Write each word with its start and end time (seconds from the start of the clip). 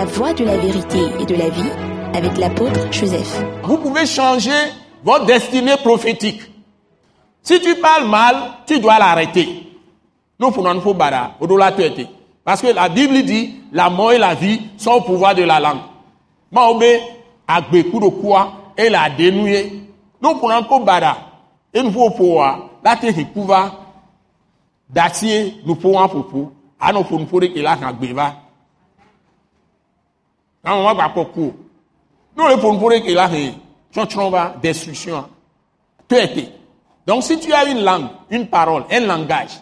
La 0.00 0.06
voie 0.06 0.32
de 0.32 0.44
la 0.46 0.56
vérité 0.56 0.98
et 1.20 1.26
de 1.26 1.34
la 1.34 1.50
vie 1.50 1.70
avec 2.14 2.38
l'apôtre 2.38 2.90
Joseph. 2.90 3.44
Vous 3.64 3.76
pouvez 3.76 4.06
changer 4.06 4.58
votre 5.04 5.26
destinée 5.26 5.76
prophétique. 5.76 6.40
Si 7.42 7.60
tu 7.60 7.74
parles 7.74 8.08
mal, 8.08 8.34
tu 8.66 8.80
dois 8.80 8.98
l'arrêter. 8.98 9.46
Nous 10.38 10.50
nous 10.50 10.94
de 11.46 12.06
Parce 12.42 12.62
que 12.62 12.68
la 12.68 12.88
Bible 12.88 13.22
dit, 13.24 13.56
la 13.72 13.90
mort 13.90 14.12
et 14.12 14.16
la 14.16 14.34
vie 14.34 14.62
sont 14.78 14.92
au 14.92 15.00
pouvoir 15.02 15.34
de 15.34 15.42
la 15.42 15.60
langue. 15.60 15.82
Maobé, 16.50 16.98
agbe 17.46 17.82
kudo 17.90 18.10
quoi, 18.10 18.72
et 18.78 18.88
la 18.88 19.10
dénoué. 19.10 19.82
Nous 20.22 20.34
prenons 20.36 20.78
nous 20.78 20.82
bara, 20.82 21.18
et 21.74 21.82
nous 21.82 21.90
pouvons 21.90 22.12
pouvoir, 22.12 22.70
la 22.82 22.96
terre 22.96 23.12
couvert, 23.34 23.74
d'acier, 24.88 25.56
nous 25.66 25.74
pouvons 25.74 26.08
pour 26.08 26.52
à 26.80 26.90
nous 26.90 27.04
pour 27.04 27.42
la 27.42 27.72
agbe 27.72 28.04
va. 28.14 28.32
Non, 28.32 28.49
va 30.64 30.94
pas 30.94 31.08
pour 31.08 31.30
Nous 31.34 32.46
le 32.46 32.56
pouvons 32.56 32.78
pour 32.78 32.90
que 32.90 33.12
la 33.12 34.30
va 34.30 34.54
destruction. 34.62 35.28
Tout 36.08 36.16
été. 36.16 36.48
Donc 37.06 37.22
si 37.22 37.38
tu 37.38 37.52
as 37.52 37.64
une 37.64 37.82
langue, 37.82 38.08
une 38.30 38.46
parole, 38.46 38.84
un 38.90 39.00
langage, 39.00 39.60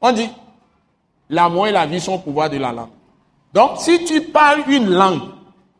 on 0.00 0.12
dit 0.12 0.28
la 1.28 1.48
mort 1.48 1.66
et 1.66 1.72
la 1.72 1.86
vie 1.86 2.00
sont 2.00 2.14
au 2.14 2.18
pouvoir 2.18 2.50
de 2.50 2.58
la 2.58 2.72
langue. 2.72 2.90
Donc 3.52 3.78
si 3.78 4.04
tu 4.04 4.20
parles 4.22 4.62
une 4.68 4.90
langue 4.90 5.22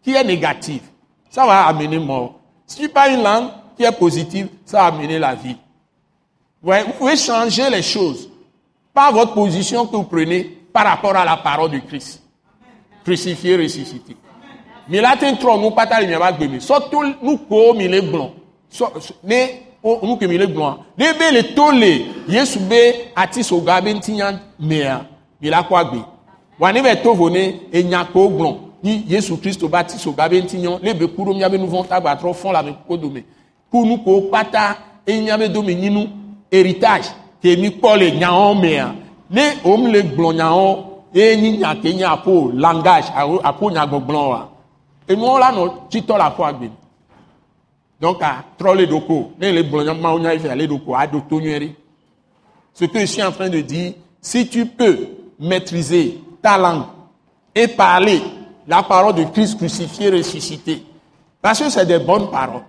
qui 0.03 0.15
est 0.15 0.25
négative, 0.25 0.83
ça 1.29 1.47
va 1.47 1.67
amener 1.67 1.99
mort. 1.99 2.41
Si 2.67 2.79
tu 2.79 2.89
parles 2.89 3.13
une 3.13 3.23
langue 3.23 3.51
qui 3.77 3.85
est 3.85 3.93
positive, 3.93 4.49
ça 4.65 4.79
va 4.79 4.87
amener 4.87 5.19
la 5.19 5.35
vie. 5.35 5.57
vous 6.63 6.93
pouvez 6.99 7.17
changer 7.17 7.69
les 7.71 7.83
choses 7.83 8.29
par 8.93 9.13
votre 9.13 9.35
position 9.35 9.87
que 9.87 9.97
vous 9.97 10.05
prenez 10.05 10.45
par 10.73 10.85
rapport 10.85 11.17
à 11.17 11.25
la 11.25 11.37
parole 11.37 11.71
de 11.71 11.79
Christ. 11.79 12.23
Crucifié, 13.05 13.57
ressuscité. 13.57 14.17
mi 14.91 15.01
la 15.01 15.17
te 15.17 15.27
trɔ 15.27 15.61
nu 15.61 15.71
pata 15.71 16.01
le 16.01 16.07
miama 16.09 16.33
gbe 16.33 16.49
mi. 16.49 16.59
Sɔ 16.59 16.91
to 16.91 17.03
nu 17.23 17.39
ko 17.49 17.73
mi 17.75 17.87
le 17.89 18.01
gblɔ 18.01 18.31
sɔ 18.73 18.87
ne 19.23 19.37
o 19.83 20.01
nu 20.03 20.17
ke 20.17 20.27
mi 20.27 20.37
le 20.37 20.47
gblɔa 20.47 20.79
ne 20.99 21.13
be 21.13 21.31
le 21.33 21.43
to 21.55 21.71
le 21.71 22.07
yesu 22.29 22.59
be 22.69 23.11
ati 23.15 23.43
soga 23.45 23.81
be 23.81 23.95
ŋutinya 23.95 24.39
mea 24.59 25.07
mi 25.41 25.49
la 25.49 25.63
kɔ 25.63 25.77
agbe 25.79 26.05
wa 26.59 26.73
ne 26.73 26.81
bɛ 26.81 27.03
to 27.03 27.15
vo 27.15 27.29
ne 27.29 27.61
enya 27.73 28.05
ko 28.13 28.29
gblɔ 28.29 28.57
ni 28.83 29.05
yesu 29.09 29.37
kristu 29.37 29.69
ba 29.69 29.85
ti 29.85 29.97
soga 29.97 30.29
be 30.29 30.43
ŋutinya 30.43 30.83
ne 30.83 30.93
be 30.93 31.07
ku 31.07 31.23
ɖo 31.25 31.37
miabe 31.37 31.57
nuvɔ 31.57 31.87
tagba 31.87 32.17
trɔ 32.17 32.35
fɔn 32.35 32.53
la 32.53 32.63
mi 32.63 32.75
ko 32.89 32.97
dome 32.97 33.23
ku 33.71 33.87
nu 33.87 33.99
ko 34.03 34.23
pata 34.31 34.77
enya 35.07 35.39
be 35.39 35.49
do 35.49 35.63
mi 35.63 35.75
nyinu 35.77 36.09
heritage 36.51 37.07
ke 37.41 37.57
mi 37.57 37.71
kpɔ 37.71 37.97
le 37.97 38.11
nyawo 38.19 38.55
mea 38.61 38.93
ne 39.31 39.43
o 39.65 39.77
mi 39.77 39.93
le 39.93 40.03
gblɔ 40.03 40.35
nyawo 40.35 40.87
ye 41.15 41.37
nyi 41.37 41.59
nya 41.59 41.77
langage 42.55 43.11
alo 43.15 43.41
aƒo. 43.41 44.51
Et 45.11 45.17
nous, 45.17 45.37
là, 45.39 45.51
nous, 45.53 45.69
titons 45.91 46.17
la 46.17 46.31
foi 46.31 46.53
Donc, 48.01 48.23
à 48.23 48.45
troller 48.57 48.87
doko, 48.87 49.33
les 49.41 49.69
Ce 52.73 52.85
que 52.85 53.01
je 53.01 53.05
suis 53.07 53.23
en 53.25 53.33
train 53.33 53.49
de 53.49 53.61
dire, 53.61 53.95
si 54.23 54.47
tu 54.47 54.67
peux 54.67 55.09
maîtriser 55.41 56.21
ta 56.41 56.57
langue 56.57 56.85
et 57.57 57.67
parler 57.67 58.23
la 58.69 58.85
parole 58.85 59.17
de 59.17 59.25
Christ 59.25 59.57
crucifié, 59.57 60.11
ressuscité, 60.11 60.81
parce 61.43 61.59
que 61.59 61.69
c'est 61.71 61.87
des 61.87 61.99
bonnes 61.99 62.31
paroles, 62.31 62.63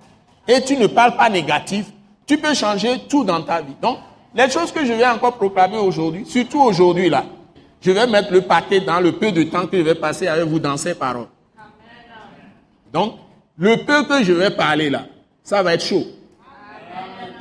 et 0.48 0.64
tu 0.64 0.76
ne 0.78 0.88
parles 0.88 1.16
pas 1.16 1.30
négatif, 1.30 1.86
tu 2.26 2.40
peux 2.40 2.56
changer 2.56 3.02
tout 3.08 3.24
dans 3.24 3.44
ta 3.44 3.62
vie. 3.62 3.76
Donc, 3.80 4.00
les 4.34 4.50
choses 4.50 4.72
que 4.72 4.84
je 4.84 4.94
vais 4.94 5.06
encore 5.06 5.34
proclamer 5.34 5.78
aujourd'hui, 5.78 6.26
surtout 6.26 6.62
aujourd'hui 6.62 7.08
là, 7.08 7.24
je 7.82 7.92
vais 7.92 8.08
mettre 8.08 8.34
le 8.34 8.42
paquet 8.42 8.80
dans 8.82 9.00
le 9.00 9.12
peu 9.12 9.32
de 9.32 9.44
temps 9.44 9.68
que 9.68 9.78
je 9.78 9.84
vais 9.84 9.94
passer 9.94 10.28
avec 10.28 10.46
vous 10.46 10.58
dans 10.58 10.78
ces 10.78 10.96
paroles. 10.96 11.28
Donc, 12.92 13.16
le 13.58 13.78
peu 13.86 14.04
que 14.06 14.24
je 14.24 14.34
vais 14.34 14.52
parler 14.52 14.90
là, 14.90 15.04
ça 15.44 15.64
va 15.64 15.74
être 15.74 15.84
chaud. 15.84 16.06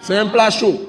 C'est 0.00 0.16
un 0.16 0.26
plat 0.26 0.50
chaud. 0.50 0.80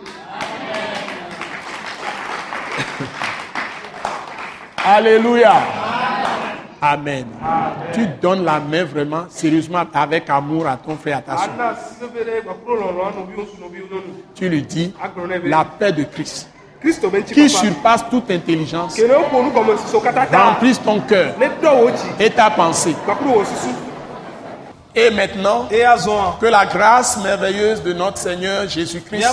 Alléluia. 4.86 5.54
Amen. 6.82 7.28
Tu 7.94 8.08
donnes 8.22 8.44
la 8.44 8.60
main 8.60 8.84
vraiment, 8.84 9.26
sérieusement, 9.30 9.84
avec 9.94 10.30
amour 10.30 10.68
à 10.68 10.78
ton 10.78 10.98
frère, 10.98 11.18
à 11.18 11.22
ta 11.22 11.38
soeur. 11.38 11.50
Tu 14.34 14.50
lui 14.50 14.64
dis 14.64 14.94
la 15.44 15.64
paix 15.64 15.92
de 15.92 16.04
Christ 16.04 16.50
qui 17.32 17.48
surpasse 17.48 18.10
toute 18.10 18.32
intelligence, 18.32 19.00
remplisse 20.32 20.82
ton 20.82 21.00
cœur 21.02 21.36
et 22.20 22.30
ta 22.32 22.50
pensée. 22.50 22.96
Et 24.94 25.10
maintenant, 25.10 25.68
que 25.70 26.46
la 26.46 26.66
grâce 26.66 27.18
merveilleuse 27.24 27.82
de 27.82 27.94
notre 27.94 28.18
Seigneur 28.18 28.68
Jésus-Christ, 28.68 29.26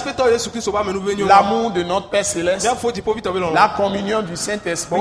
l'amour 1.26 1.70
de 1.72 1.82
notre 1.82 2.08
Père 2.08 2.24
Céleste, 2.24 2.68
la 3.52 3.68
communion 3.76 4.22
du 4.22 4.36
Saint-Esprit 4.36 5.00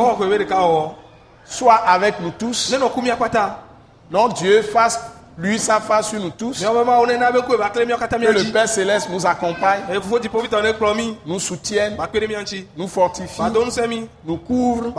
soit 1.45 1.75
avec 1.75 2.19
nous 2.19 2.31
tous. 2.31 2.75
Notre 4.09 4.33
Dieu 4.35 4.61
fasse 4.61 4.99
lui, 5.37 5.59
sa 5.59 5.79
face 5.79 6.09
sur 6.09 6.19
nous 6.19 6.31
tous. 6.31 6.59
Que 6.59 8.31
le 8.33 8.51
Père 8.51 8.67
Céleste 8.67 9.09
nous 9.11 9.25
accompagne, 9.25 9.81
nous 11.25 11.39
soutienne, 11.39 11.95
nous 12.75 12.87
fortifie, 12.87 13.41
nous 14.25 14.37
couvre 14.37 14.91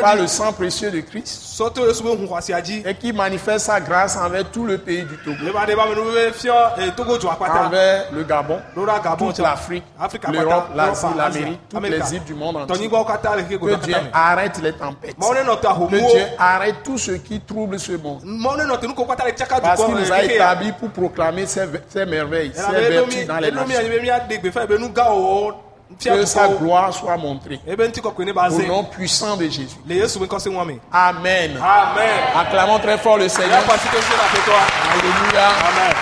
par 0.00 0.16
le 0.16 0.26
sang 0.26 0.52
précieux 0.52 0.90
de 0.90 1.00
Christ. 1.00 1.42
et 2.86 2.94
qui 2.94 3.12
manifeste 3.12 3.66
sa 3.66 3.80
grâce 3.80 4.16
envers 4.16 4.50
tout 4.50 4.64
le 4.66 4.78
pays 4.78 5.02
du 5.04 5.16
Togo, 5.18 5.36
envers 7.66 8.06
le 8.12 8.22
Gabon, 8.24 8.58
toute 9.18 9.38
l'Afrique, 9.38 9.84
l'Europe, 10.32 10.66
l'Asie, 10.74 11.06
l'Amérique, 11.16 11.60
toutes 11.70 11.80
les 11.88 12.14
îles 12.14 12.24
du 12.24 12.34
monde 12.34 12.56
entier. 12.56 12.88
Que 13.58 13.74
Dieu 13.84 13.94
arrête 14.12 14.58
les 14.62 14.72
tempêtes. 14.72 15.16
Que 15.88 15.96
Dieu 16.12 16.26
arrête 16.38 16.76
tout 16.84 16.98
ce 16.98 17.12
qui 17.12 17.40
trouble 17.40 17.78
ce 17.78 17.92
monde 17.92 18.20
qui 19.86 19.92
nous 19.92 20.12
a 20.12 20.22
établis 20.22 20.72
pour 20.72 20.90
proclamer 20.90 21.46
ses, 21.46 21.66
merveilles, 22.06 22.52
ses 22.54 22.88
vertus 22.88 23.26
dans 23.26 23.38
les 23.38 23.50
nations. 23.50 23.80
Que 26.04 26.24
sa 26.24 26.48
gloire 26.48 26.92
soit 26.92 27.16
montrée. 27.16 27.60
Au 27.64 28.62
nom 28.66 28.84
puissant 28.84 29.36
de 29.36 29.44
Jésus. 29.44 29.76
Amen. 30.92 31.52
Amen. 31.62 32.20
Acclamons 32.36 32.80
très 32.80 32.98
fort 32.98 33.18
le 33.18 33.28
Seigneur. 33.28 33.60
Alléluia. 34.92 35.46
Amen. 35.68 35.94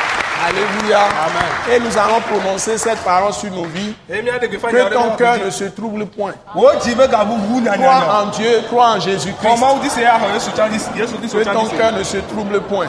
Alléluia. 0.46 1.00
Amen. 1.00 1.50
Et 1.70 1.78
nous 1.80 1.98
allons 1.98 2.20
prononcer 2.20 2.78
cette 2.78 2.98
parole 3.00 3.32
sur 3.34 3.50
nos 3.50 3.64
vies. 3.64 3.94
Que 4.08 4.92
ton 4.92 5.16
cœur 5.16 5.38
ne 5.44 5.50
se 5.50 5.64
trouble 5.64 6.06
point. 6.06 6.34
Crois 6.52 6.72
en 8.22 8.26
Dieu, 8.30 8.62
crois 8.68 8.88
en 8.92 9.00
Jésus-Christ. 9.00 9.60
Que 11.32 11.44
ton 11.44 11.66
cœur 11.76 11.92
ne 11.92 12.02
se 12.02 12.16
trouble 12.18 12.60
point 12.62 12.88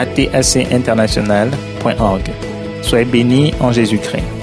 atacinternational.org. 0.00 2.30
Soyez 2.82 3.04
bénis 3.04 3.52
en 3.60 3.72
Jésus-Christ. 3.72 4.39